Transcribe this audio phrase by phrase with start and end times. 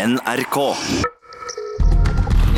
[0.00, 0.56] NRK.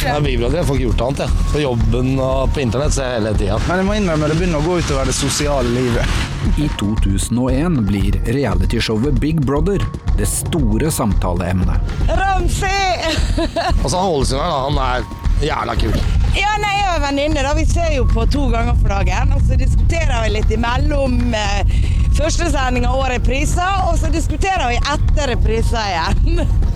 [0.03, 0.61] Det er Big Brother.
[0.61, 1.23] Jeg får ikke gjort annet.
[1.25, 1.47] jeg.
[1.53, 3.57] På jobben og på internett ser jeg hele tida.
[3.67, 6.21] Men jeg må innrømme det begynner å gå utover det sosiale livet.
[6.63, 9.83] I 2001 blir realityshowet Big Brother
[10.19, 11.95] det store samtaleemnet.
[12.11, 12.71] Ramsi!
[13.83, 15.07] Altså, han da, han er
[15.43, 15.95] jævla kul.
[16.39, 17.43] Ja, nei, jeg er venninne.
[17.43, 17.55] da.
[17.59, 19.35] Vi ser jo på to ganger for dagen.
[19.35, 21.75] Og så diskuterer vi litt imellom eh,
[22.15, 26.47] første sending av Året priser, og så diskuterer vi etter repriser igjen.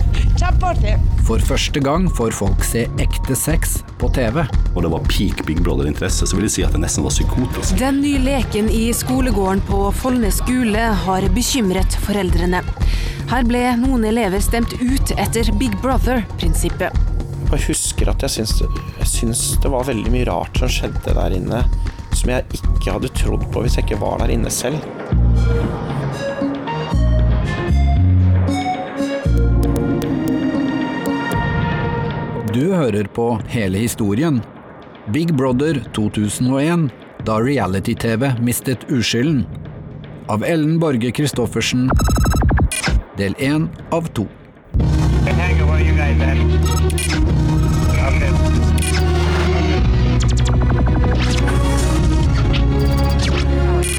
[1.27, 4.45] For første gang får folk se ekte sex på TV.
[4.75, 7.75] og det var peak Big Brother-interesse, så vil jeg si at det nesten var psykotisk.
[7.81, 12.63] Den nye leken i skolegården på Follne skole har bekymret foreldrene.
[13.27, 16.95] Her ble noen elever stemt ut etter Big Brother-prinsippet.
[17.51, 21.35] Jeg husker at jeg syns, jeg syns det var veldig mye rart som skjedde der
[21.41, 21.63] inne,
[22.15, 24.79] som jeg ikke hadde trodd på hvis jeg ikke var der inne selv.
[32.57, 34.39] Du hører på hele historien.
[35.13, 36.87] Big Brother 2001,
[37.25, 39.43] da reality-TV mistet uskylden.
[40.25, 41.85] Av Ellen Borge Christoffersen.
[43.19, 44.25] Del én av to.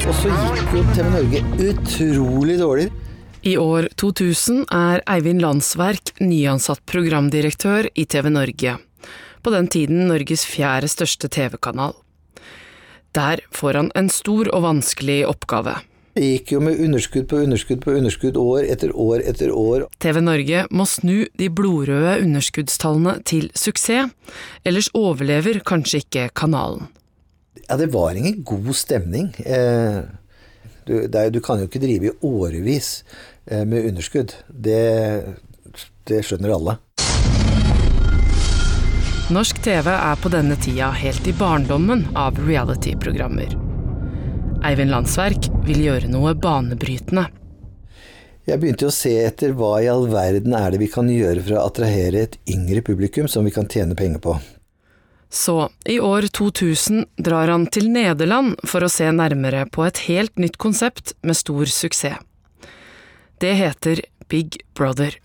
[0.03, 2.91] Og så gikk jo TV Norge utrolig dårlig.
[3.41, 8.73] I år 2000 er Eivind Landsverk nyansatt programdirektør i TV Norge,
[9.39, 11.95] på den tiden Norges fjerde største TV-kanal.
[13.15, 15.77] Der får han en stor og vanskelig oppgave.
[16.19, 19.87] Det gikk jo med underskudd på underskudd på underskudd år etter år etter år.
[20.03, 24.11] TV Norge må snu de blodrøde underskuddstallene til suksess,
[24.67, 26.89] ellers overlever kanskje ikke kanalen.
[27.69, 29.31] Ja, det var ingen god stemning.
[29.47, 30.03] Eh,
[30.89, 32.91] du, er, du kan jo ikke drive i årevis
[33.45, 34.33] eh, med underskudd.
[34.49, 34.81] Det,
[36.09, 36.77] det skjønner alle.
[39.29, 43.53] Norsk TV er på denne tida helt i barndommen av reality-programmer.
[44.65, 47.27] Eivind Landsverk vil gjøre noe banebrytende.
[48.49, 51.59] Jeg begynte å se etter hva i all verden er det vi kan gjøre for
[51.59, 54.39] å attrahere et yngre publikum som vi kan tjene penger på.
[55.29, 60.41] Så i år 2000 drar han til Nederland for å se nærmere på et helt
[60.41, 62.17] nytt konsept med stor suksess.
[63.39, 65.15] Det heter Big Brother.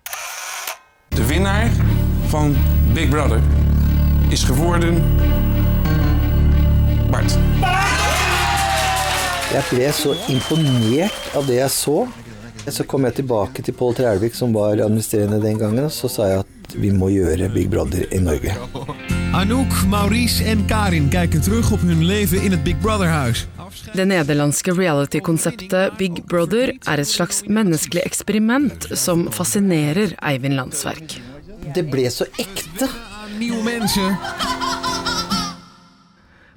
[1.17, 1.71] De vinner
[2.31, 2.53] van
[2.95, 3.41] Big Brother
[4.33, 5.01] is geworden
[7.11, 7.35] Bart.
[9.55, 11.99] Jeg ble så imponert av det jeg så.
[12.69, 16.31] Så kom jeg tilbake til Pål Trælvik, som var administrerende den gangen, og så sa
[16.31, 18.57] jeg at vi må gjøre Big Brother i Norge.
[19.35, 23.47] Anouk, Maurice en Karin kijken terug op hun leven in het Big Brother-huis.
[23.93, 31.17] Det nederlandske reality-konseptet Big Brother er et slags menneskelig eksperiment som fascinerer Eivind Landsverk.
[31.75, 32.87] Det ble så ekte.
[33.39, 34.15] Nieuwe mensen.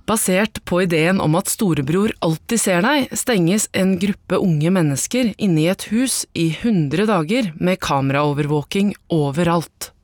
[0.06, 5.66] Basert på ideen om at storebror alltid ser deg, stenges en gruppe unge mennesker inne
[5.66, 9.96] i et hus i 100 dager med kameraovervåking overalt.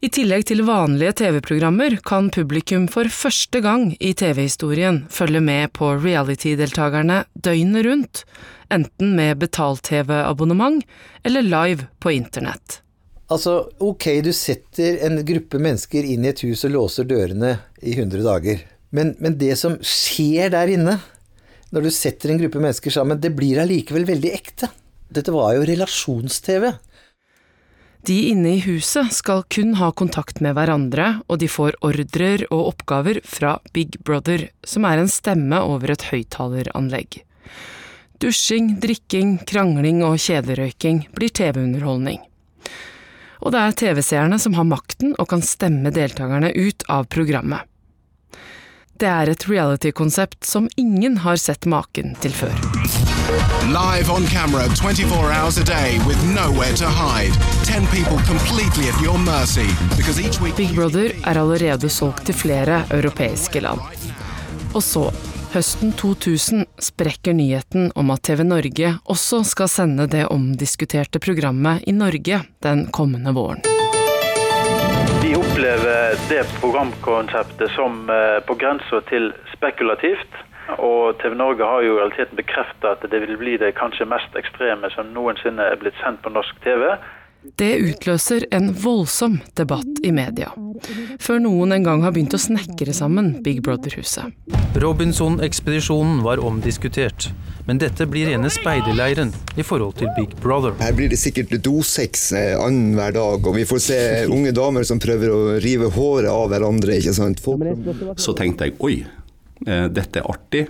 [0.00, 5.90] I tillegg til vanlige TV-programmer kan publikum for første gang i TV-historien følge med på
[6.00, 8.22] reality-deltakerne døgnet rundt,
[8.72, 10.80] enten med betalt-TV-abonnement
[11.26, 12.78] eller live på internett.
[13.32, 17.96] Altså, ok, du setter en gruppe mennesker inn i et hus og låser dørene i
[17.96, 18.62] 100 dager.
[18.92, 20.98] Men, men det som skjer der inne,
[21.72, 24.68] når du setter en gruppe mennesker sammen, det blir allikevel veldig ekte.
[25.12, 26.70] Dette var jo relasjons-TV.
[28.02, 32.72] De inne i huset skal kun ha kontakt med hverandre, og de får ordrer og
[32.72, 37.20] oppgaver fra Big Brother, som er en stemme over et høyttaleranlegg.
[38.18, 42.18] Dusjing, drikking, krangling og kjederøyking blir TV-underholdning.
[43.42, 47.62] Og det er TV-seerne som har makten og kan stemme deltakerne ut av programmet.
[48.98, 53.11] Det er et reality-konsept som ingen har sett maken til før.
[53.32, 57.32] Live on camera 24 hours a day with nowhere to hide.
[57.64, 59.68] 10 people completely at your mercy.
[59.96, 63.80] Because each week Big Brother er allerede solgt til flere europeiske land.
[64.74, 65.10] Og så,
[65.54, 71.92] høsten 2000, sprekker nyheten om at TV Norge også skal sende det omdiskuterte programmet i
[71.92, 73.64] Norge den kommende våren.
[75.22, 80.42] Vi opplever det programkonseptet som eh, på grensa til spekulativt.
[80.78, 84.38] Og TV Norge har jo i realiteten bekreftet at det vil bli det kanskje mest
[84.38, 86.94] ekstreme som noensinne er blitt sendt på norsk TV.
[87.58, 90.52] Det utløser en voldsom debatt i media.
[91.18, 94.30] Før noen en gang har begynt å snekre sammen Big Brother-huset.
[94.78, 97.26] Robinson-ekspedisjonen var omdiskutert,
[97.66, 100.76] men dette blir rene speiderleiren i forhold til Big Brother.
[100.78, 103.98] Her blir det sikkert dosex eh, annenhver dag, og vi får se
[104.30, 107.00] unge damer som prøver å rive håret av hverandre.
[107.02, 107.42] ikke sant?
[107.42, 107.66] Folk...
[108.22, 109.00] Så tenkte jeg oi,
[109.64, 110.66] dette er artig.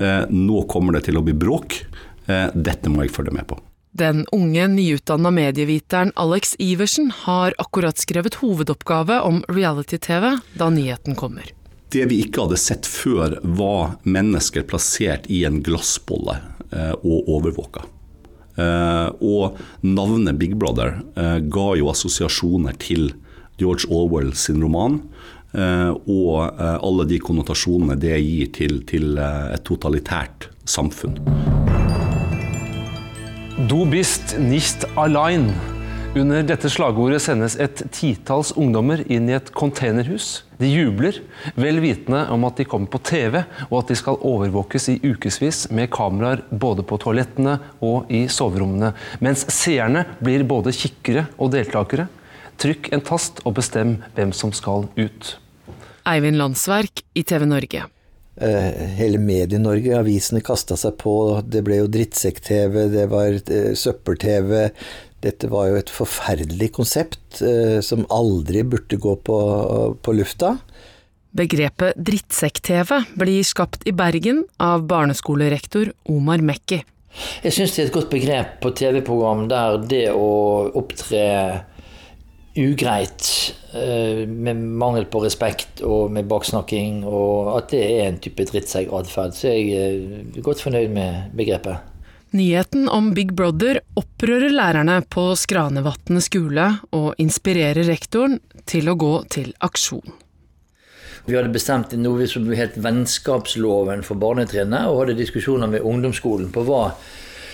[0.00, 1.82] Eh, nå kommer det til å bli bråk.
[2.30, 3.56] Dette må jeg følge med på.
[3.90, 11.48] Den unge, nyutdanna medieviteren Alex Iversen har akkurat skrevet hovedoppgave om reality-TV da nyheten kommer.
[11.90, 16.36] Det vi ikke hadde sett før, var mennesker plassert i en glassbolle
[16.70, 17.82] eh, og overvåka.
[18.54, 23.10] Eh, og navnet Big Brother eh, ga jo assosiasjoner til
[23.60, 25.00] George Orwell sin roman.
[25.50, 31.18] Eh, og eh, alle de konnotasjonene det gir til, til eh, et totalitært samfunn.
[33.68, 35.50] Du bist nicht allein.
[36.18, 40.40] Under dette slagordet sendes et titalls ungdommer inn i et containerhus.
[40.58, 41.20] De jubler,
[41.54, 45.68] vel vitende om at de kommer på TV, og at de skal overvåkes i ukevis
[45.70, 48.90] med kameraer både på toalettene og i soverommene.
[49.22, 52.08] Mens seerne blir både kikkere og deltakere.
[52.60, 55.30] Trykk en tast og bestem hvem som skal ut.
[56.08, 57.86] Eivind Landsverk i TV Norge.
[58.40, 61.14] Uh, hele Medie-Norge, avisene kasta seg på.
[61.44, 64.70] Det ble jo drittsekk-TV, det var uh, søppel-TV.
[65.24, 69.40] Dette var jo et forferdelig konsept uh, som aldri burde gå på,
[70.00, 70.54] på lufta.
[71.36, 76.80] Begrepet drittsekk-TV blir skapt i Bergen av barneskolerektor Omar Mekki.
[77.42, 80.30] Jeg syns det er et godt begrep på TV-program der det å
[80.78, 81.22] opptre
[82.60, 88.46] ugreit, eh, med mangel på respekt og med baksnakking, og at det er en type
[88.50, 89.36] drittsekk-atferd.
[89.36, 91.86] Så jeg er godt fornøyd med begrepet.
[92.30, 98.38] Nyheten om Big Brother opprører lærerne på Skranevatnet skole og inspirerer rektoren
[98.70, 100.14] til å gå til aksjon.
[101.26, 106.64] Vi hadde bestemt noe som het vennskapsloven for barnetrinnet, og hadde diskusjoner med ungdomsskolen på
[106.68, 106.84] hva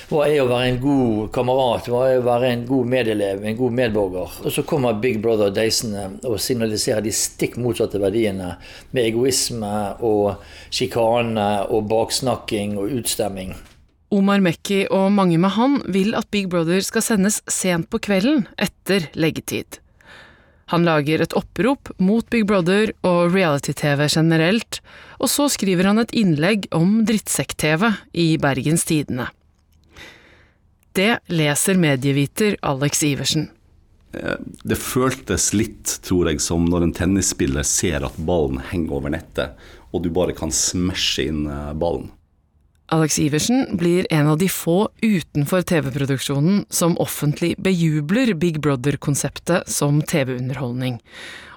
[0.07, 3.57] hva er å være en god kamerat, hva er å være en god medelev, en
[3.59, 4.35] god medborger.
[4.47, 8.53] Og så kommer Big Brother deisende og signaliserer de stikk motsatte verdiene
[8.95, 9.73] med egoisme
[10.07, 13.57] og sjikane og baksnakking og utstemming.
[14.15, 18.47] Omar Mekki og mange med han vil at Big Brother skal sendes sent på kvelden
[18.63, 19.81] etter leggetid.
[20.71, 24.81] Han lager et opprop mot Big Brother og reality-TV generelt,
[25.19, 29.29] og så skriver han et innlegg om drittsekk-TV i Bergens Tidende.
[30.97, 33.51] Det leser medieviter Alex Iversen.
[34.17, 39.13] Eh, det føltes litt, tror jeg, som når en tennisspiller ser at ballen henger over
[39.13, 42.09] nettet, og du bare kan smashe inn eh, ballen.
[42.95, 49.99] Alex Iversen blir en av de få utenfor TV-produksjonen som offentlig bejubler Big Brother-konseptet som
[50.01, 51.01] TV-underholdning,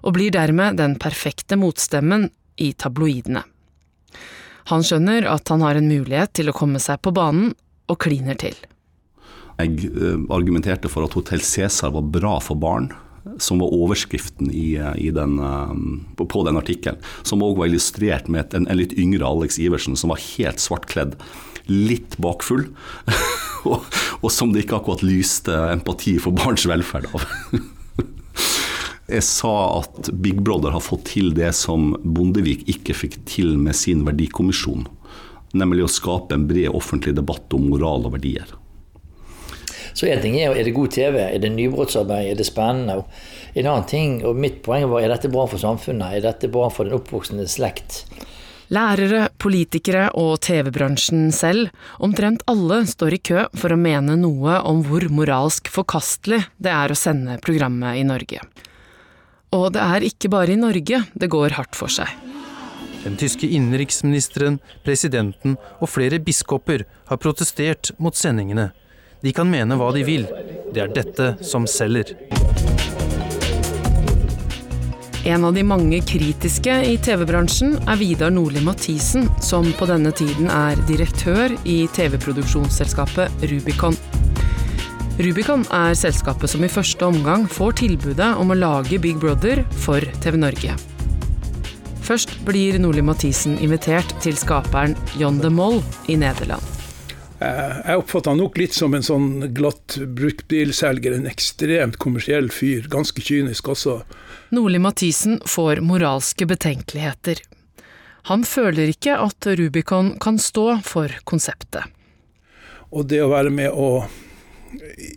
[0.02, 2.28] og blir dermed den perfekte motstemmen
[2.58, 3.46] i tabloidene.
[4.74, 7.54] Han skjønner at han har en mulighet til å komme seg på banen,
[7.90, 8.58] og kliner til.
[9.60, 12.88] Jeg eh, argumenterte for at Hotell Cæsar var bra for barn,
[13.44, 15.74] som var overskriften i, eh, i den, eh,
[16.16, 17.02] på den artikkelen.
[17.28, 21.18] Som òg var illustrert med en, en, litt yngre Alex Iversen som var helt svartkledd.
[21.68, 22.70] Litt bakfull,
[23.70, 23.84] og,
[24.24, 27.28] og, som det ikke akkurat lyste empati for barns velferd av.
[29.10, 33.76] Jeg sa at Big Brother har fått til det som Bondevik ikke fikk til med
[33.78, 34.86] sin verdikommisjon.
[35.58, 38.59] Nemlig å skape en bred offentlig debatt om moral og verdier.
[40.00, 43.02] Så en ting er er det god TV, er det nybrottsarbeid, er det spennende?
[43.52, 46.70] En annen ting, og mitt poeng var er dette bra for samfunnet, er dette bra
[46.72, 48.06] for den oppvoksende slekt?
[48.72, 54.86] Lærere, politikere og TV-bransjen selv, omtrent alle står i kø for å mene noe om
[54.88, 58.46] hvor moralsk forkastelig det er å sende programmet i Norge.
[59.52, 62.08] Og det er ikke bare i Norge det går hardt for seg.
[63.04, 68.70] Den tyske innenriksministeren, presidenten og flere biskoper har protestert mot sendingene
[69.22, 70.28] de kan mene hva de vil.
[70.74, 72.14] Det er dette som selger.
[75.28, 80.48] En av de mange kritiske i TV-bransjen er Vidar Nordli Mathisen, som på denne tiden
[80.48, 83.98] er direktør i TV-produksjonsselskapet Rubicon.
[85.20, 90.00] Rubicon er selskapet som i første omgang får tilbudet om å lage Big Brother for
[90.24, 90.80] TV Norge.
[92.08, 96.79] Først blir Nordli Mathisen invitert til skaperen John de Moll i Nederland.
[97.40, 102.90] Eh, jeg oppfatter han nok litt som en sånn glatt bruktbilselger, en ekstremt kommersiell fyr.
[102.92, 104.02] Ganske kynisk også.
[104.56, 107.40] Nordli Mathisen får moralske betenkeligheter.
[108.28, 111.88] Han føler ikke at Rubicon kan stå for konseptet.
[112.92, 114.04] Og det å være med å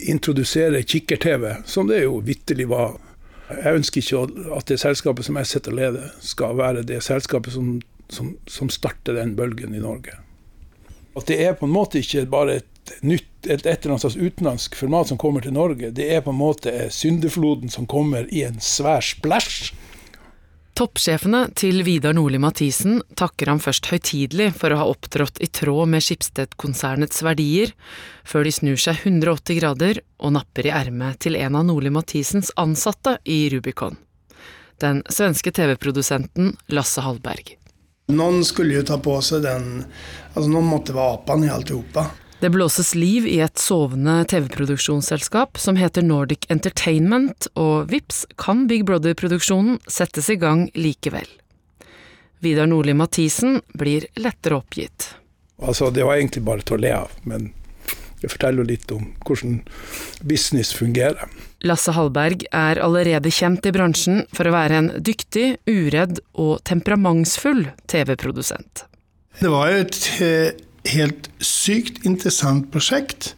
[0.07, 3.01] introdusere kikker-TV, som det jo vitterlig var,
[3.53, 7.53] Jeg ønsker ikke at det selskapet som jeg sitter og leder, skal være det selskapet
[7.53, 10.15] som, som, som starter den bølgen i Norge.
[11.19, 14.19] At det er på en måte ikke bare et nytt, et, et eller annet slags
[14.19, 15.93] utenlandsk format som kommer til Norge.
[15.95, 19.73] Det er på en måte syndefloden som kommer i en svær splæsj.
[20.73, 25.91] Toppsjefene til Vidar Nordli Mathisen takker ham først høytidelig for å ha opptrådt i tråd
[25.93, 27.75] med Skipsted-konsernets verdier,
[28.25, 32.55] før de snur seg 180 grader og napper i ermet til en av Nordli Mathisens
[32.57, 34.01] ansatte i Rubicon.
[34.81, 37.53] Den svenske TV-produsenten Lasse Hallberg.
[38.11, 39.85] Noen skulle jo ta på seg den
[40.33, 42.07] Altså, noen måtte være apen i alltihopa.
[42.41, 48.87] Det blåses liv i et sovende TV-produksjonsselskap som heter Nordic Entertainment, og vips kan Big
[48.89, 51.29] Brother-produksjonen settes i gang likevel.
[52.43, 55.13] Vidar Nordli Mathisen blir lettere oppgitt.
[55.61, 57.53] Altså, det var egentlig bare til å le av, men
[58.19, 59.61] det forteller litt om hvordan
[60.27, 61.29] business fungerer.
[61.63, 67.69] Lasse Hallberg er allerede kjent i bransjen for å være en dyktig, uredd og temperamentsfull
[67.91, 68.87] TV-produsent.
[69.39, 73.35] Det var jo et eh, helt sykt interessant prosjekt,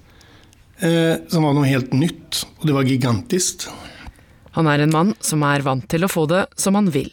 [0.80, 3.68] eh, som var noe helt nytt, og det var gigantisk.
[4.56, 7.12] Han er en mann som er vant til å få det som han vil.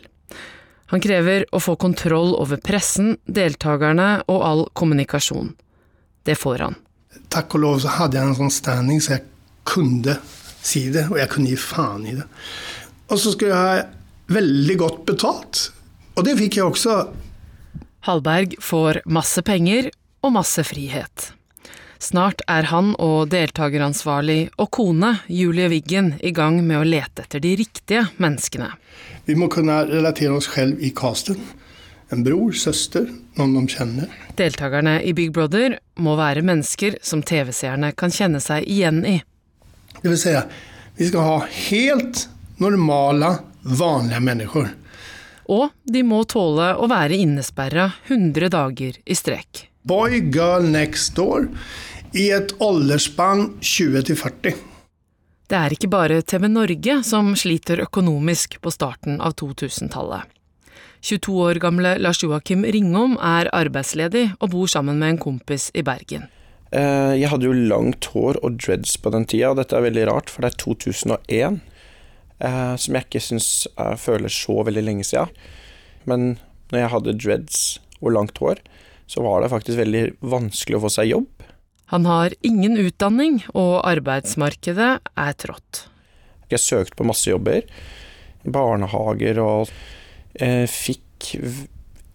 [0.91, 5.53] Han krever å få kontroll over pressen, deltakerne og all kommunikasjon.
[6.27, 6.75] Det får han.
[7.31, 9.25] Takk og lov så hadde jeg en sånn standing så jeg
[9.67, 10.17] kunne
[10.61, 12.27] si det, og jeg kunne gi faen i det.
[13.11, 15.67] Og så skulle jeg ha veldig godt betalt,
[16.15, 16.97] og det fikk jeg også.
[18.07, 19.91] Hallberg får masse penger
[20.25, 21.31] og masse frihet.
[22.01, 27.43] Snart er han og deltakeransvarlig og kone, Julie Wiggen, i gang med å lete etter
[27.43, 28.71] de riktige menneskene.
[29.27, 31.37] Vi må kunne relatere oss selv i casten.
[32.11, 33.05] En bror, søster,
[33.37, 34.09] noen de kjenner.
[34.39, 39.19] Deltakerne i Big Brother må være mennesker som TV-seerne kan kjenne seg igjen i.
[40.01, 40.35] Det vil si,
[40.97, 41.39] vi skal ha
[41.69, 42.27] helt
[42.61, 44.71] normale, vanlige mennesker.
[45.51, 49.67] Og de må tåle å være innesperra 100 dager i strekk.
[49.83, 51.47] Boy Girl Next Door
[52.17, 54.59] i et aldersspann 20 til 40.
[55.51, 60.23] Det er ikke bare TV Norge som sliter økonomisk på starten av 2000-tallet.
[61.01, 65.83] 22 år gamle Lars Joakim Ringom er arbeidsledig og bor sammen med en kompis i
[65.83, 66.29] Bergen.
[66.71, 70.07] Eh, jeg hadde jo langt hår og dreads på den tida, og dette er veldig
[70.07, 71.59] rart, for det er 2001.
[72.41, 73.49] Eh, som jeg ikke syns
[74.01, 75.33] føles så veldig lenge siden.
[76.09, 76.35] Men
[76.71, 77.61] når jeg hadde dreads
[78.01, 78.63] og langt hår,
[79.11, 81.47] så var det faktisk veldig vanskelig å få seg jobb.
[81.91, 85.85] Han har ingen utdanning, og arbeidsmarkedet er trått.
[86.51, 87.67] Jeg søkte på masse jobber,
[88.47, 89.67] i barnehager, og
[90.39, 91.33] eh, fikk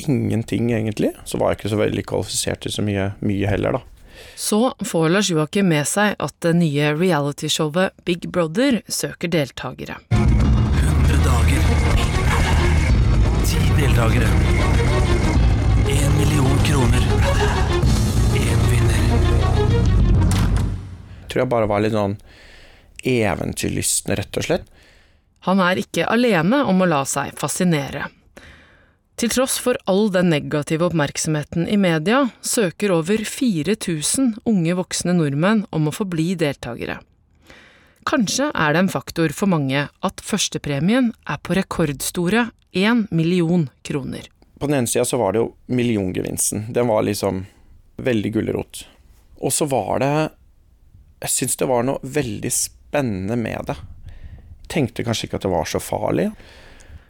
[0.09, 1.13] ingenting, egentlig.
[1.29, 3.96] Så var jeg ikke så veldig kvalifisert til så mye, mye heller, da.
[4.37, 9.97] Så får Lars Joakim med seg at det nye realityshowet Big Brother søker deltakere.
[10.13, 11.63] 100 dager.
[13.49, 14.29] 10 deltakere.
[15.89, 17.09] 1 million kroner.
[18.37, 19.09] Én vinner.
[21.23, 22.19] Jeg tror jeg bare var litt sånn
[23.09, 24.69] eventyrlysten, rett og slett.
[25.49, 28.11] Han er ikke alene om å la seg fascinere.
[29.17, 35.63] Til tross for all den negative oppmerksomheten i media, søker over 4000 unge voksne nordmenn
[35.73, 36.99] om å få bli deltakere.
[38.07, 44.29] Kanskje er det en faktor for mange at førstepremien er på rekordstore 1 million kroner.
[44.61, 46.69] På den ene sida så var det jo milliongevinsten.
[46.77, 47.47] Den var liksom
[47.97, 48.85] veldig gulrot.
[49.41, 50.13] Og så var det
[51.25, 53.81] Jeg syns det var noe veldig spennende med det.
[54.69, 56.29] Tenkte kanskje ikke at det var så farlig.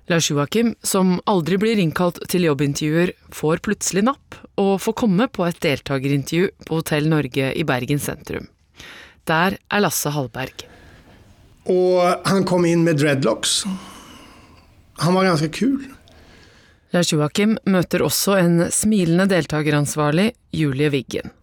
[0.07, 5.43] Lars Joakim, som aldri blir innkalt til jobbintervjuer, får plutselig napp og får komme på
[5.49, 8.47] et deltakerintervju på Hotell Norge i Bergen sentrum.
[9.27, 10.63] Der er Lasse Hallberg.
[11.67, 13.65] Og han kom inn med dreadlocks.
[15.03, 15.81] Han var ganske kul.
[16.95, 21.35] Lars Joakim møter også en smilende deltakeransvarlig, Julie Wiggen.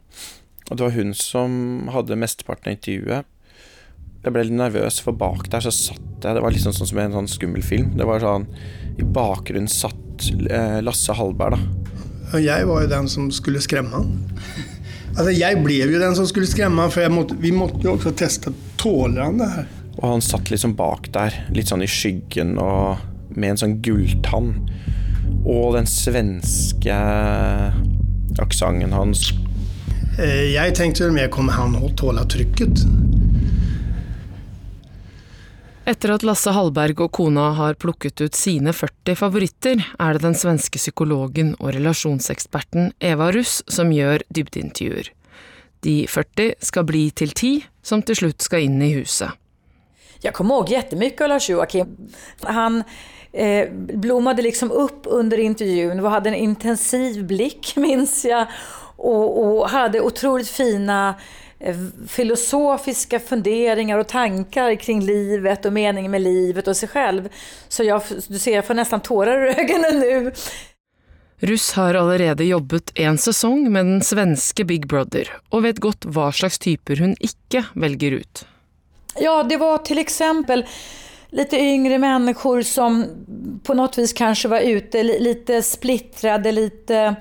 [0.69, 3.27] Og det var hun som hadde mesteparten av intervjuet.
[4.23, 6.99] Jeg ble litt nervøs, for bak der så satt jeg Det var liksom sånn som
[7.03, 7.89] en sånn skummel film.
[7.99, 8.45] Det var sånn
[8.95, 12.39] I bakgrunnen satt eh, Lasse Hallberg, da.
[12.39, 14.13] Jeg var jo den som skulle skremme han.
[15.13, 18.15] Altså, jeg ble jo den som skulle skremme han, for måtte, vi måtte jo også
[18.17, 19.67] teste tåler han det her.
[19.99, 23.03] Og han satt liksom bak der, litt sånn i skyggen og
[23.35, 24.55] med en sånn gulltann.
[25.43, 26.95] Og den svenske
[28.41, 29.27] aksenten hans.
[30.17, 32.87] Eh, jeg tenkte mer kommer han å tåle trykket?
[35.83, 40.37] Etter at Lasse Hallberg og kona har plukket ut sine 40 favoritter, er det den
[40.39, 45.09] svenske psykologen og relasjonseksperten Eva Russ som gjør dybdeintervjuer.
[45.83, 49.35] De 40 skal bli til 10, som til slutt skal inn i huset.
[50.23, 51.91] Jeg kommer ihåg jättemycket av Lars Joakim.
[52.47, 52.79] Han
[53.33, 58.47] eh, blommade liksom upp under intervjun og hadde en intensiv blikk, minns jeg,
[59.03, 61.17] og, og hadde otroligt fina
[62.07, 67.29] filosofiska funderingar och tankar kring livet och meningen med livet och sig själv.
[67.67, 70.31] Så jag, du ser, jag får nästan tårar i ögonen nu.
[71.39, 76.29] Russ har allerede jobbet en sesong med den svenske Big Brother, og vet godt hva
[76.31, 78.45] slags typer hun ikke velger ut.
[79.19, 80.65] Ja, det var till exempel
[81.29, 83.05] lite yngre människor som
[83.63, 87.15] på något vis kanske var ute lite splittrade, lite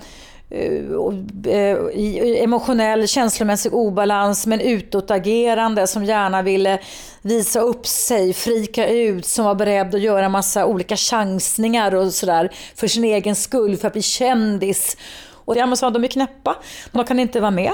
[2.42, 6.78] emotionell, känslomässig obalans men utåtagerande som gärna ville
[7.22, 12.52] visa upp sig, frika ut, som var beredd att göra massa olika chansningar och sådär
[12.74, 14.96] för sin egen skull, för att bli kändis.
[15.44, 16.56] Och jag måste säga, de är knäppa,
[16.92, 17.72] de kan inte vara med.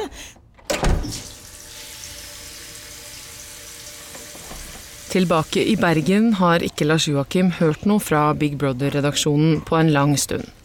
[5.09, 10.17] Tilbake i Bergen har ikke Lars Joakim hørt noe fra Big Brother-redaksjonen på en lang
[10.21, 10.58] stund.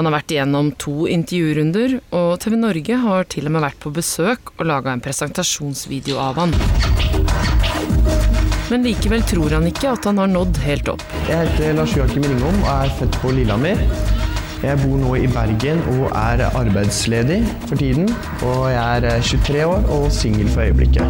[0.00, 3.90] Han har vært igjennom to intervjurunder, og TV Norge har til og med vært på
[3.92, 6.54] besøk og laga en presentasjonsvideo av han.
[8.70, 11.04] Men likevel tror han ikke at han har nådd helt opp.
[11.28, 13.84] Jeg heter Lars Joakim Ringholm og er født på Lillehammer.
[14.64, 18.08] Jeg bor nå i Bergen og er arbeidsledig for tiden.
[18.40, 21.04] Og jeg er 23 år og singel for øyeblikket.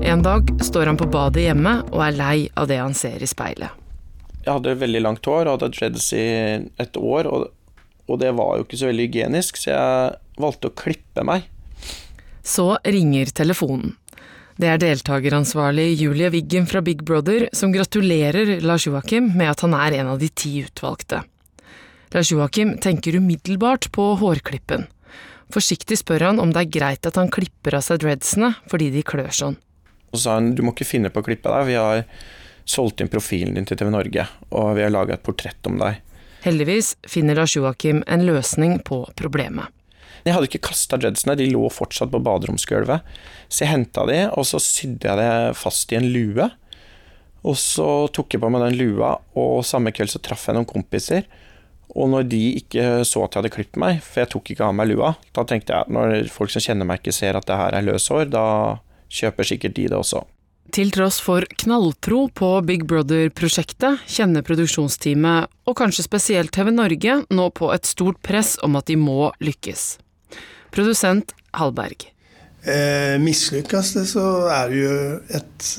[0.00, 3.28] En dag står han på badet hjemme og er lei av det han ser i
[3.28, 3.83] speilet.
[4.44, 6.24] Jeg hadde veldig langt hår hadde dreads i
[6.82, 7.48] et år, og,
[8.08, 11.46] og det var jo ikke så veldig hygienisk, så jeg valgte å klippe meg.
[12.44, 13.94] Så ringer telefonen.
[14.60, 19.74] Det er deltakeransvarlig Julie Wiggen fra Big Brother som gratulerer Lars Joakim med at han
[19.74, 21.24] er en av de ti utvalgte.
[22.14, 24.86] Lars Joakim tenker umiddelbart på hårklippen.
[25.50, 29.02] Forsiktig spør han om det er greit at han klipper av seg dreadsene fordi de
[29.02, 29.58] klør sånn.
[30.12, 32.04] Og så sa han du må ikke finne på å klippe deg, vi har
[32.64, 36.00] solgt inn profilen din til TV Norge, og vi har laga et portrett om deg.
[36.44, 39.70] Heldigvis finner Lars Joakim en løsning på problemet.
[40.24, 43.04] Jeg hadde ikke kasta dreadsene, de lå fortsatt på baderomsgulvet.
[43.52, 46.48] Så jeg henta de, og så sydde jeg det fast i en lue.
[47.44, 50.68] Og så tok jeg på meg den lua, og samme kveld så traff jeg noen
[50.68, 51.28] kompiser.
[51.92, 54.76] Og når de ikke så at jeg hadde klippet meg, for jeg tok ikke av
[54.76, 57.60] meg lua, da tenkte jeg at når folk som kjenner meg ikke ser at det
[57.60, 58.46] her er løshår, da
[59.12, 60.24] kjøper sikkert de det også.
[60.74, 67.44] Til tross for knalltro på Big Brother-prosjektet, kjenner produksjonsteamet, og kanskje spesielt TV Norge, nå
[67.54, 69.84] på et stort press om at de må lykkes.
[70.74, 72.08] Produsent Hallberg.
[72.66, 74.98] Eh, Mislykkes det, så er det jo
[75.38, 75.70] et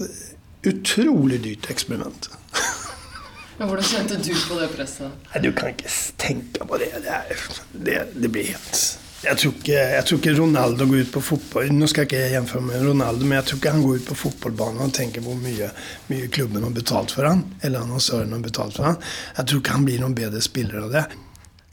[0.71, 2.31] utrolig dyrt eksperiment.
[3.59, 5.11] Men hvordan kjente du på det presset?
[5.33, 5.91] Nei, Du kan ikke
[6.23, 6.93] tenke på det.
[7.03, 8.79] Det, er, det, det blir helt
[9.25, 12.31] jeg tror, ikke, jeg tror, ikke, Ronaldo går ut på fotball Nå skal jeg ikke
[12.35, 15.37] gjenføre med Ronaldo, men jeg tror ikke han går ut på fotballbanen og tenker hvor
[15.41, 15.69] mye,
[16.11, 18.99] mye klubben har betalt for han, eller annonsøren har betalt for han.
[19.39, 21.05] Jeg tror ikke han blir noen bedre spiller av det.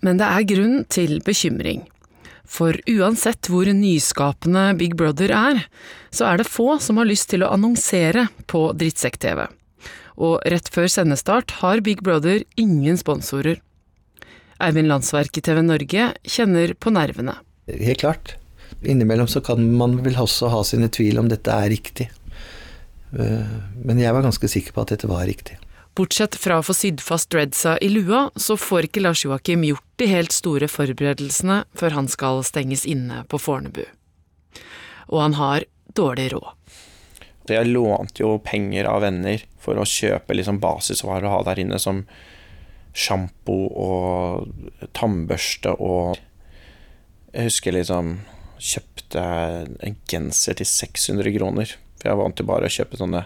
[0.03, 1.85] Men det er grunn til bekymring.
[2.53, 5.65] For uansett hvor nyskapende Big Brother er,
[6.13, 9.47] så er det få som har lyst til å annonsere på drittsekk-TV.
[10.21, 13.63] Og rett før sendestart har Big Brother ingen sponsorer.
[14.63, 17.35] Eivind Landsverk i TV Norge kjenner på nervene.
[17.67, 18.37] Helt klart.
[18.83, 22.09] Innimellom så kan man vel også ha sine tvil om dette er riktig.
[23.13, 25.59] Men jeg var ganske sikker på at dette var riktig.
[25.93, 29.85] Bortsett fra å få sydd fast dreadsa i lua, så får ikke Lars Joakim gjort
[30.01, 33.85] de helt store forberedelsene før han skal stenges inne på Fornebu.
[35.13, 36.55] Og han har dårlig råd.
[37.51, 41.77] Jeg lånte jo penger av venner for å kjøpe liksom basisvarer å ha der inne,
[41.83, 42.07] som
[42.93, 44.53] sjampo og
[44.97, 46.21] tannbørste og
[47.33, 48.19] Jeg husker liksom
[48.61, 49.23] kjøpte
[49.81, 51.71] en genser til 600 kroner.
[51.97, 53.23] For jeg var vant til bare å kjøpe sånne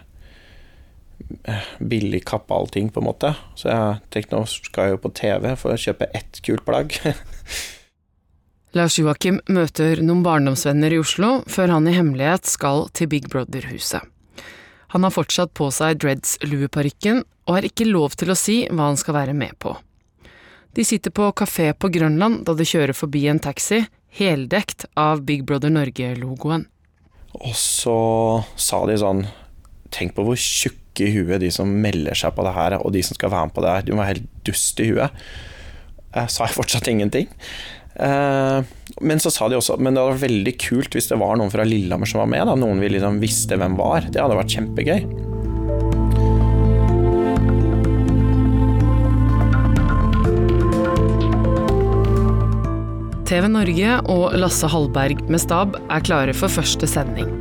[1.79, 3.33] billig kappallting, på en måte.
[3.59, 6.95] Så jeg tenkte nå skal jeg jo på TV for å kjøpe ett kult plagg.
[8.77, 14.05] Lars Joakim møter noen barndomsvenner i Oslo før han i hemmelighet skal til Big Brother-huset.
[14.93, 18.99] Han har fortsatt på seg dreads-lueparykken og har ikke lov til å si hva han
[19.01, 19.75] skal være med på.
[20.77, 25.47] De sitter på kafé på Grønland da de kjører forbi en taxi, heldekt av Big
[25.49, 26.67] Brother Norge-logoen.
[27.37, 27.99] Og så
[28.61, 29.27] sa de sånn
[29.95, 33.01] Tenk på hvor tjukke i huet de som melder seg på det her, og de
[33.07, 33.85] som skal være med på det her.
[33.87, 35.23] De var helt dust i huet.
[36.17, 37.31] Jeg sa jeg fortsatt ingenting.
[37.97, 41.53] Men så sa de også Men det hadde vært veldig kult hvis det var noen
[41.55, 42.45] fra Lillehammer som var med.
[42.51, 42.59] Da.
[42.59, 44.11] Noen vi liksom visste hvem var.
[44.11, 45.36] Det hadde vært kjempegøy.
[53.27, 57.33] TV Norge og Lasse Hallberg med stab er klare for første sending.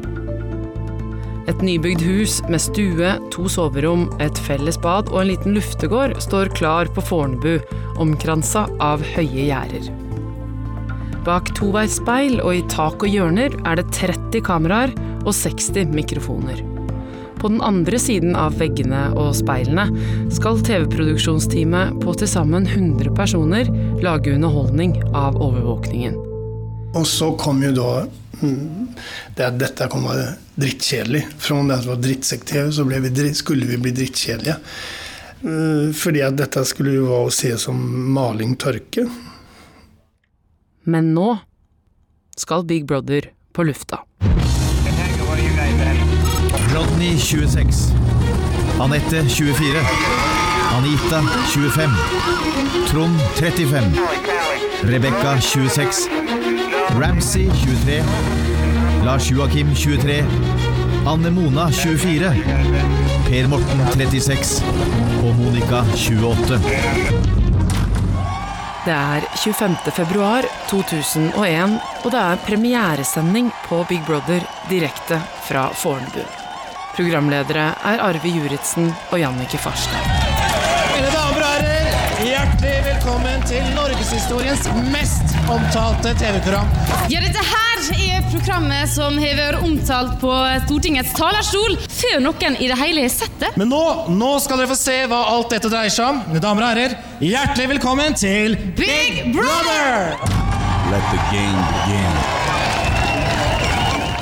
[1.46, 6.50] Et nybygd hus med stue, to soverom, et felles bad og en liten luftegård står
[6.58, 7.60] klar på Fornebu,
[8.02, 9.92] omkransa av høye gjerder.
[11.26, 16.75] Bak toveisspeil og i tak og hjørner er det 30 kameraer og 60 mikrofoner.
[17.40, 19.88] På den andre siden av veggene og speilene
[20.34, 23.70] skal TV-produksjonsteamet på til sammen 100 personer
[24.04, 26.18] lage underholdning av overvåkningen.
[26.96, 27.90] Og så kom jo da
[28.42, 28.94] mm,
[29.36, 31.26] det at dette kom være drittkjedelig.
[31.38, 34.56] Fra det at det var drittsekk-TV, så vi, skulle vi bli drittkjedelige.
[35.46, 37.82] Eh, Fordi at dette skulle jo være å se som
[38.16, 39.08] maling tørke.
[40.86, 41.34] Men nå
[42.38, 44.04] skal Big Brother på lufta.
[46.76, 47.94] Rodney 26.
[48.80, 49.80] Anette 24.
[50.72, 51.90] Anita 25.
[52.90, 54.00] Trond 35.
[54.82, 56.10] Rebekka 26.
[57.00, 58.04] Ramsey 23.
[59.06, 60.26] Lars Joakim 23.
[61.06, 62.34] Anne Mona 24.
[63.30, 64.62] Per Morten 36.
[65.24, 66.60] Og Monica 28.
[68.86, 69.92] Det er 25.
[69.92, 76.45] februar 2001, og det er premieresending på Big Brother direkte fra Fornebu.
[76.96, 80.06] Programledere er Arve Juritzen og Jannicke Farstad.
[80.96, 81.90] Mine damer og herrer,
[82.24, 86.72] hjertelig velkommen til norgeshistoriens mest omtalte TV-program.
[87.12, 90.32] Ja, dette her er programmet som har vært omtalt på
[90.70, 93.52] Stortingets talerstol før noen i det hele har sett det.
[93.60, 93.84] Men nå,
[94.16, 96.24] nå skal dere få se hva alt dette dreier seg om.
[96.32, 100.16] Mine damer og herrer, hjertelig velkommen til Big Brother!
[100.94, 102.45] Let the game begin.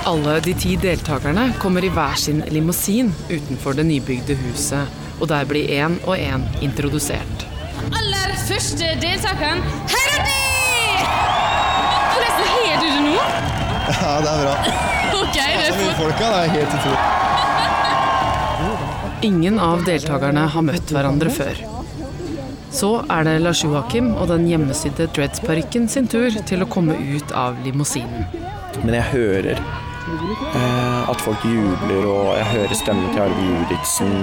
[0.06, 4.84] Alle de ti deltakerne kommer i hver sin limousin utenfor det nybygde huset,
[5.22, 7.46] og der blir én og én introdusert.
[7.96, 9.64] Aller første deltakeren,
[9.94, 10.44] Heidi!
[12.14, 13.16] Forresten, har du det nå?
[13.94, 14.56] Ja, det er bra.
[15.22, 15.94] Ok, det er Så mye for...
[16.02, 16.28] folk, ja.
[16.34, 17.04] Det er helt utrolig.
[19.24, 21.56] Ingen av deltakerne har møtt hverandre før.
[22.74, 27.32] Så er det Lars Joakim og den hjemmesydde dreads-parykken sin tur til å komme ut
[27.32, 28.28] av limousinen.
[28.84, 29.58] Men jeg hører
[30.04, 34.14] eh, at folk jubler, og jeg hører stemmen til Arve Juritzen.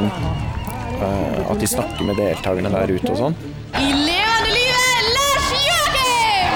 [1.00, 3.36] Eh, at de snakker med deltakerne der ute og sånn.
[3.80, 6.52] I levende livet, Lars Joakim!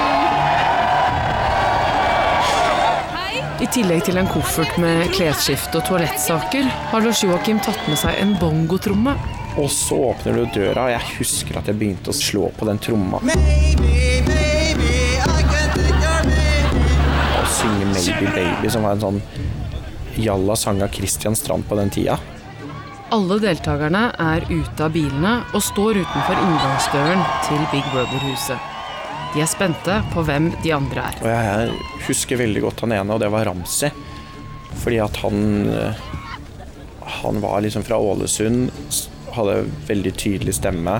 [3.64, 8.12] I tillegg til en koffert med klesskifte og toalettsaker, har Lars Joakim tatt med seg
[8.20, 9.16] en bongotromme.
[9.56, 12.80] Og så åpner du døra, og jeg husker at jeg begynte å slå på den
[12.82, 13.22] tromma.
[13.22, 13.93] Og
[18.14, 19.22] 'Maybe Baby', som var en sånn
[20.14, 22.18] jalla sang av Christian Strand på den tida.
[23.14, 28.70] Alle deltakerne er ute av bilene og står utenfor inngangsdøren til Big Brother-huset.
[29.34, 31.20] De er spente på hvem de andre er.
[31.22, 33.90] Og jeg husker veldig godt han ene, og det var Ramsi.
[34.82, 36.02] Fordi at han eh,
[37.22, 38.70] Han var liksom fra Ålesund,
[39.36, 40.96] hadde veldig tydelig stemme.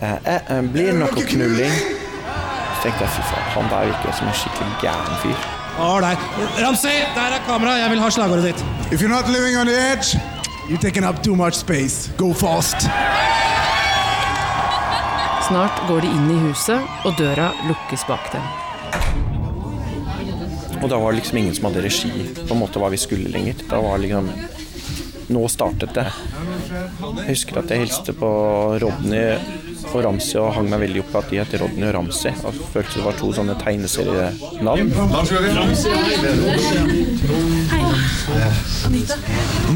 [0.00, 1.74] Eh, eh, eh, blir det noe knulling?
[1.74, 5.61] Så tenkte jeg fy faen, han der virker som en skikkelig gæren fyr.
[5.80, 6.18] Ålreit.
[6.60, 7.76] Ramsey, der er kamera.
[7.78, 8.64] Jeg vil ha slagordet ditt.
[8.92, 10.16] If you're not living on the edge,
[10.68, 12.10] you're taking up too much space.
[12.16, 12.88] Go fast.
[15.48, 18.44] Snart går de inn i huset, og døra lukkes bak dem.
[20.82, 23.30] Og da var det liksom ingen som hadde regi på en måte hva vi skulle
[23.30, 23.64] lenger.
[23.70, 24.30] Da var liksom
[25.32, 26.04] Nå startet det.
[27.22, 28.28] Jeg husker at jeg hilste på
[28.82, 29.38] Rodney
[29.96, 32.32] og Ramsey og hang meg veldig opp at de heter Rodney og Ramsey.
[32.46, 34.92] Og følte det var to sånne tegneserienavn.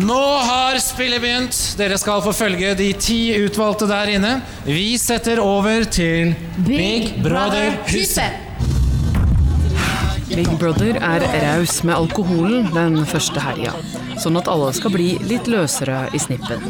[0.06, 1.60] Nå har spillet begynt.
[1.78, 4.34] Dere skal få følge de ti utvalgte der inne.
[4.66, 6.34] Vi setter over til
[6.66, 8.42] Big Brother-huset.
[10.36, 13.72] Big Brother er raus med alkoholen den første helga,
[14.20, 16.60] sånn at alle skal bli litt løsere i snippen.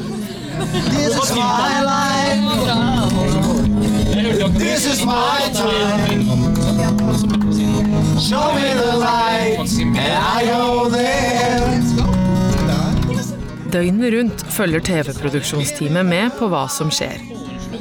[0.57, 2.41] This is my life.
[4.59, 6.25] This is my time.
[8.19, 11.83] Show me the light, and I go there.
[13.73, 17.21] Døgnet rundt følger TV-produksjonsteamet med på hva som skjer.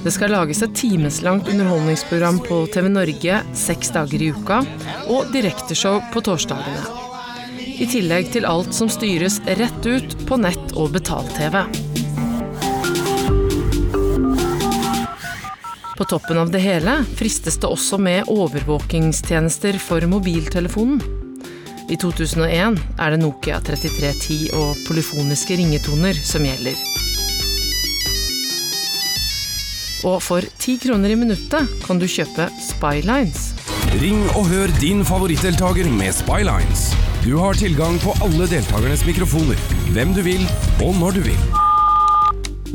[0.04, 4.60] Det skal lages et timeslangt underholdningsprogram på TV Norge seks dager i uka,
[5.08, 6.84] og direkteshow på torsdagene.
[7.80, 11.85] I tillegg til alt som styres rett ut på nett og betalt-TV.
[15.98, 21.00] På toppen av det hele fristes det også med overvåkingstjenester for mobiltelefonen.
[21.88, 26.76] I 2001 er det Nokia 3310 og polyfoniske ringetoner som gjelder.
[30.06, 33.54] Og for ti kroner i minuttet kan du kjøpe Spylines.
[34.02, 36.90] Ring og hør din favorittdeltaker med Spylines.
[37.24, 39.62] Du har tilgang på alle deltakernes mikrofoner,
[39.96, 40.44] hvem du vil
[40.84, 41.46] og når du vil.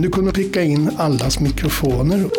[0.01, 2.31] Du kunne pricka inn alles mikrofoner.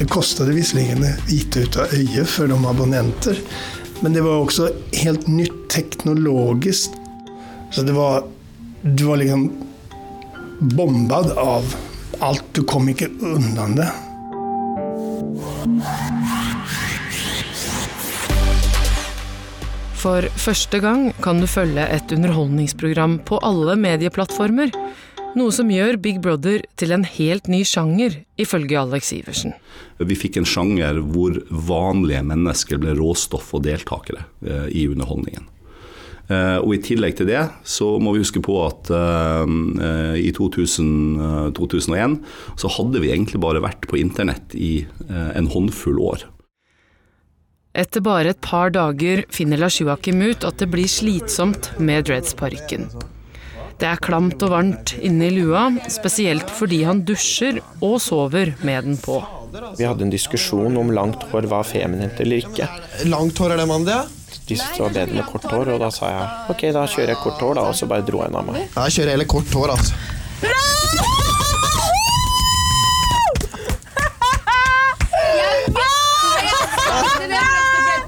[0.00, 3.38] Det kostade visserligen lite utav öje för de abonnenter,
[4.00, 6.90] men det var också helt nytt teknologiskt.
[7.70, 8.24] Så det var,
[8.82, 9.52] du var liksom
[10.58, 11.74] bombad av
[12.18, 12.44] alt.
[12.52, 13.90] Du kom ikke undan det.
[20.00, 24.72] For første gang kan du følge et underholdningsprogram på alle medieplattformer.
[25.38, 29.54] Noe som gjør Big Brother til en helt ny sjanger, ifølge Alex Iversen.
[30.02, 35.46] Vi fikk en sjanger hvor vanlige mennesker ble råstoff og deltakere eh, i underholdningen.
[36.30, 40.90] Eh, og I tillegg til det så må vi huske på at eh, i 2000,
[41.18, 42.18] eh, 2001
[42.60, 46.26] så hadde vi egentlig bare vært på internett i en håndfull år.
[47.80, 52.88] Etter bare et par dager finner Lars Joakim ut at det blir slitsomt med dreadsparykken.
[53.80, 58.84] Det er klamt og varmt inne i lua, spesielt fordi han dusjer og sover med
[58.84, 59.16] den på.
[59.78, 62.68] Vi hadde en diskusjon om langt hår var feminint eller ikke.
[63.08, 63.96] Langt hår er det mann, det?
[64.50, 67.14] De syntes det var bedre med kort hår, og da sa jeg ok, da kjører
[67.14, 68.62] jeg kort hår, da, og så bare dro jeg den av meg.
[68.76, 69.94] Jeg kjører heller kort hår, altså.
[77.20, 77.32] Den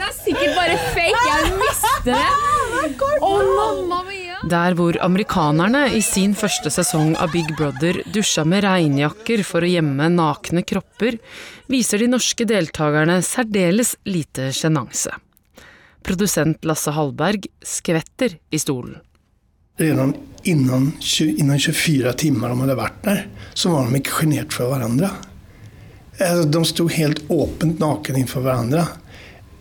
[0.05, 1.27] er sikkert bare fake.
[1.33, 2.23] Jeg mister det.
[3.23, 4.12] Å, mamma.
[4.43, 9.69] Der hvor amerikanerne i sin første sesong av Big Brother dusja med regnjakker for å
[9.71, 11.21] gjemme nakne kropper,
[11.71, 15.15] viser de norske deltakerne særdeles lite sjenanse.
[16.03, 18.99] Produsent Lasse Hallberg skvetter i stolen.
[19.79, 20.91] Redan innan,
[21.23, 23.23] innan 24 timer de hadde vært der,
[23.55, 25.13] så var de ikke genert for hverandre.
[26.51, 28.89] De stod helt åpent naken innenfor varandra.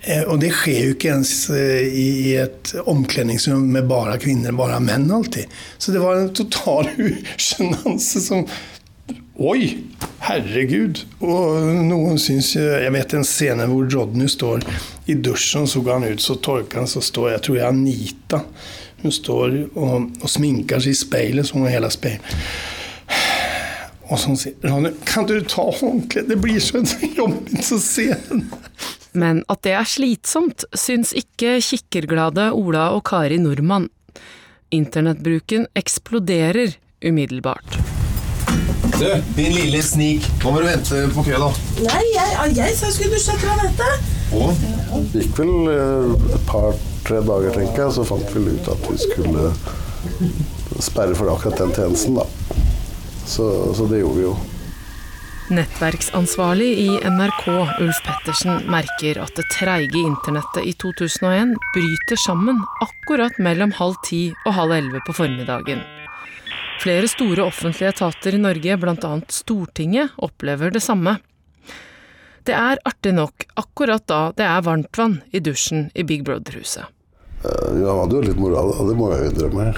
[0.03, 4.79] Eh, Och det sker jo ikke ens eh, i et omkledningsrom med bare kvinner, bare
[4.81, 5.45] menn alltid.
[5.77, 6.89] Så det var en total
[7.37, 8.45] usjenanse som
[9.41, 9.77] Oj,
[10.21, 10.99] herregud.
[11.25, 12.51] Og noen syns.
[12.59, 14.61] Jeg vet en scene hvor Rodney står
[15.09, 18.41] i duschen, så går han ut, så torkar han, så står, Jeg tror jeg Anita,
[19.01, 22.37] hun står og, og sminker seg i spejlet, så hun har hele speilet.
[24.11, 26.29] Og så sier Ronny, kan du ta håndkleet?
[26.29, 26.83] Det blir så
[27.21, 28.45] jobbigt å se den.
[29.13, 33.89] Men at det er slitsomt, syns ikke kikkerglade Ola og Kari Nordmann.
[34.71, 37.79] Internettbruken eksploderer umiddelbart.
[39.01, 40.25] Du, din lille snik.
[40.43, 41.49] Nå må du vente på kø, da.
[41.87, 43.89] Nei, jeg, jeg sa jeg skulle dusje etter Anette.
[45.11, 48.99] Det gikk vel eh, et par-tre dager, tenker jeg, så fant vi ut at vi
[49.01, 49.49] skulle
[50.81, 52.27] sperre for akkurat den tjenesten, da.
[53.27, 54.35] Så, så det gjorde vi jo.
[55.51, 57.47] Nettverksansvarlig i NRK,
[57.79, 64.21] Ulf Pettersen, merker at det treige internettet i 2001 bryter sammen akkurat mellom halv ti
[64.45, 65.83] og halv elleve på formiddagen.
[66.79, 69.11] Flere store offentlige etater i Norge, bl.a.
[69.27, 71.17] Stortinget, opplever det samme.
[72.47, 76.87] Det er artig nok akkurat da det er varmtvann i dusjen i Big Brother-huset.
[77.43, 79.71] Ja, Vi hadde jo litt moral, og det må jeg jo innrømme.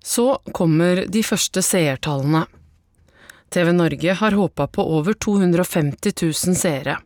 [0.00, 2.46] Så kommer de første seertallene.
[3.54, 6.96] TV Norge har håpa på over 250 000 seere.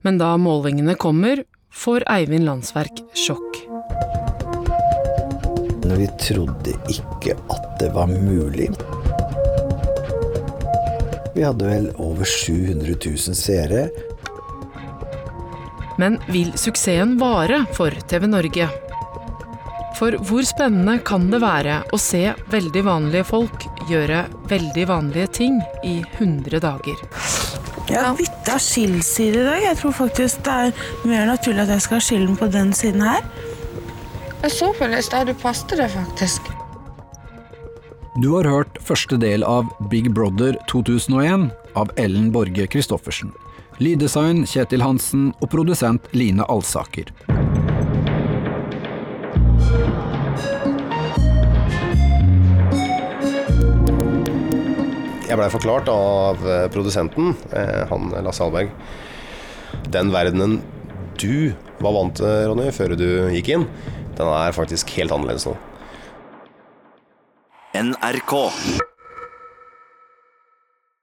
[0.00, 3.58] Men da målingene kommer, får Eivind Landsverk sjokk.
[5.84, 8.70] Når vi trodde ikke at det var mulig.
[11.34, 13.84] Vi hadde vel over 700 000 seere.
[16.00, 18.72] Men vil suksessen vare for TV Norge?
[19.94, 25.60] For hvor spennende kan det være å se veldig vanlige folk gjøre veldig vanlige ting
[25.86, 26.98] i 100 dager?
[27.84, 29.60] Jeg har bytta skillside i dag.
[29.68, 33.04] Jeg tror faktisk det er mer naturlig at jeg skal ha skillen på den siden
[33.06, 33.22] her.
[34.42, 36.50] Jeg så på det i stad, du passet det faktisk.
[38.22, 43.32] Du har hørt første del av Big Brother 2001 av Ellen Borge Christoffersen.
[43.82, 47.10] Lyddesign Kjetil Hansen og produsent Line Alsaker.
[55.34, 58.68] Jeg blei forklart av eh, produsenten, eh, han Lasse Hallberg,
[59.90, 60.60] den verdenen
[61.18, 61.50] du
[61.82, 63.64] var vant til, Ronny, før du gikk inn,
[64.14, 65.56] den er faktisk helt annerledes nå.
[67.74, 68.36] NRK.